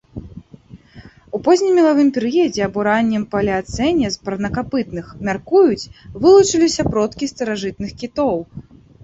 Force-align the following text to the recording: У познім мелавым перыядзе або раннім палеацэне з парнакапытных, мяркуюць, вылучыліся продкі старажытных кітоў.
У 1.37 1.41
познім 1.47 1.75
мелавым 1.79 2.09
перыядзе 2.15 2.61
або 2.67 2.79
раннім 2.87 3.23
палеацэне 3.35 4.07
з 4.17 4.31
парнакапытных, 4.31 5.13
мяркуюць, 5.29 5.89
вылучыліся 6.25 6.89
продкі 6.91 7.25
старажытных 7.35 7.91
кітоў. 8.03 8.35